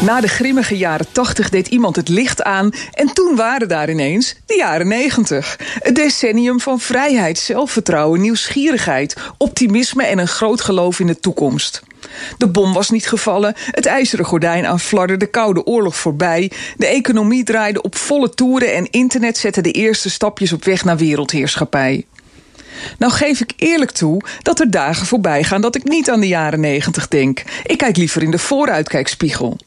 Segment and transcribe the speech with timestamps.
[0.00, 4.34] Na de grimmige jaren 80 deed iemand het licht aan en toen waren daar ineens
[4.46, 5.58] de jaren 90.
[5.60, 11.82] Het decennium van vrijheid, zelfvertrouwen, nieuwsgierigheid, optimisme en een groot geloof in de toekomst.
[12.38, 17.44] De bom was niet gevallen, het ijzeren gordijn aanflarde de Koude Oorlog voorbij, de economie
[17.44, 22.04] draaide op volle toeren en internet zette de eerste stapjes op weg naar wereldheerschappij.
[22.98, 26.28] Nou geef ik eerlijk toe dat er dagen voorbij gaan dat ik niet aan de
[26.28, 27.42] jaren 90 denk.
[27.64, 29.58] Ik kijk liever in de vooruitkijkspiegel.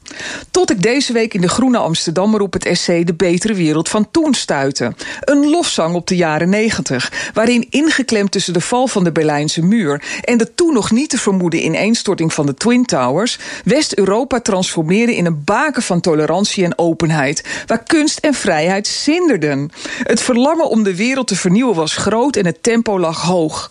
[0.52, 4.12] Tot ik deze week in de Groene Amsterdammer op het essay De Betere Wereld van
[4.12, 4.94] Toen stuitte.
[5.20, 10.04] Een lofzang op de jaren 90, waarin ingeklemd tussen de val van de Berlijnse muur
[10.22, 15.26] en de toen nog niet te vermoeden ineenstorting van de Twin Towers, West-Europa transformeerde in
[15.26, 19.72] een baken van tolerantie en openheid, waar kunst en vrijheid zinderden.
[20.04, 23.70] Het verlangen om de wereld te vernieuwen was groot en het tempo lag hoog.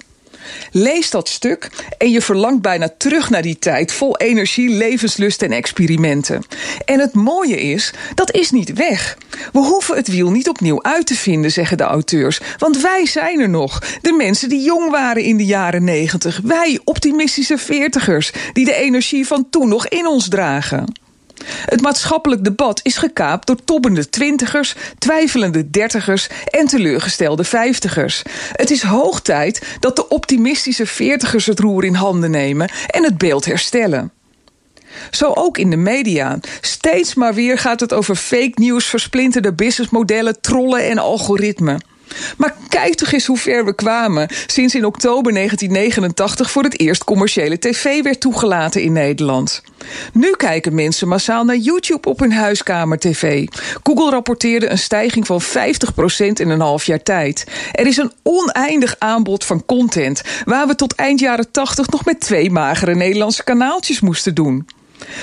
[0.71, 5.53] Lees dat stuk en je verlangt bijna terug naar die tijd vol energie, levenslust en
[5.53, 6.43] experimenten.
[6.85, 9.19] En het mooie is, dat is niet weg.
[9.53, 12.41] We hoeven het wiel niet opnieuw uit te vinden, zeggen de auteurs.
[12.59, 13.83] Want wij zijn er nog.
[14.03, 16.41] De mensen die jong waren in de jaren negentig.
[16.45, 21.02] Wij, optimistische veertigers, die de energie van toen nog in ons dragen.
[21.47, 28.23] Het maatschappelijk debat is gekaapt door tobbende twintigers, twijfelende dertigers en teleurgestelde vijftigers.
[28.53, 33.19] Het is hoog tijd dat de optimistische veertigers het roer in handen nemen en het
[33.19, 34.13] beeld herstellen.
[35.11, 36.39] Zo ook in de media.
[36.61, 41.83] Steeds maar weer gaat het over fake news, versplinterde businessmodellen, trollen en algoritmen.
[42.37, 47.05] Maar kijk toch eens hoe ver we kwamen sinds in oktober 1989 voor het eerst
[47.05, 49.63] commerciële tv werd toegelaten in Nederland.
[50.13, 53.47] Nu kijken mensen massaal naar YouTube op hun huiskamer-tv.
[53.83, 55.47] Google rapporteerde een stijging van 50%
[56.33, 57.45] in een half jaar tijd.
[57.73, 62.21] Er is een oneindig aanbod van content, waar we tot eind jaren 80 nog met
[62.21, 64.67] twee magere Nederlandse kanaaltjes moesten doen.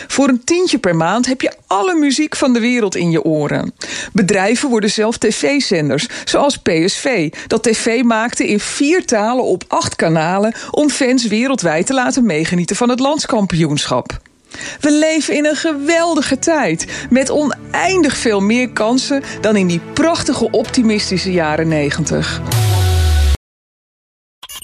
[0.07, 3.73] Voor een tientje per maand heb je alle muziek van de wereld in je oren.
[4.13, 10.53] Bedrijven worden zelf tv-zenders, zoals PSV, dat tv maakte in vier talen op acht kanalen
[10.71, 14.19] om fans wereldwijd te laten meegenieten van het landskampioenschap.
[14.79, 20.51] We leven in een geweldige tijd, met oneindig veel meer kansen dan in die prachtige
[20.51, 22.41] optimistische jaren negentig.